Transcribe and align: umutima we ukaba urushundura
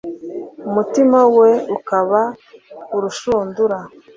umutima 0.67 1.19
we 1.37 1.51
ukaba 1.75 2.21
urushundura 2.95 3.77